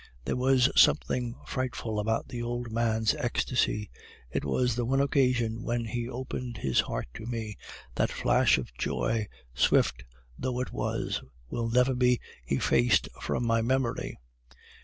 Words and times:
"There 0.25 0.35
was 0.35 0.67
something 0.75 1.35
frightful 1.45 1.99
about 1.99 2.27
the 2.27 2.41
old 2.41 2.71
man's 2.71 3.13
ecstasy. 3.13 3.91
It 4.31 4.43
was 4.43 4.73
the 4.75 4.83
one 4.83 4.99
occasion 4.99 5.61
when 5.61 5.85
he 5.85 6.09
opened 6.09 6.57
his 6.57 6.79
heart 6.79 7.05
to 7.13 7.27
me; 7.27 7.49
and 7.89 7.95
that 7.97 8.11
flash 8.11 8.57
of 8.57 8.73
joy, 8.73 9.27
swift 9.53 10.03
though 10.39 10.59
it 10.59 10.73
was, 10.73 11.21
will 11.51 11.69
never 11.69 11.93
be 11.93 12.19
effaced 12.47 13.09
from 13.21 13.45
my 13.45 13.61
memory. 13.61 14.17